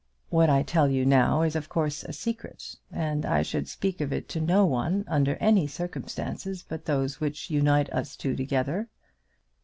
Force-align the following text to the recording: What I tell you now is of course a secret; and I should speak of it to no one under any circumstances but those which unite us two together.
What 0.31 0.49
I 0.49 0.63
tell 0.63 0.89
you 0.89 1.05
now 1.05 1.43
is 1.43 1.55
of 1.55 1.69
course 1.69 2.03
a 2.03 2.11
secret; 2.11 2.75
and 2.91 3.23
I 3.23 3.43
should 3.43 3.67
speak 3.67 4.01
of 4.01 4.11
it 4.11 4.27
to 4.29 4.41
no 4.41 4.65
one 4.65 5.05
under 5.07 5.35
any 5.35 5.67
circumstances 5.67 6.63
but 6.67 6.85
those 6.85 7.19
which 7.21 7.51
unite 7.51 7.87
us 7.91 8.15
two 8.17 8.35
together. 8.35 8.89